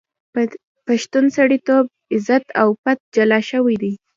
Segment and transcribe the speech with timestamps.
[0.87, 3.93] پښتون سړیتوب، عزت او پت جلا شوی دی.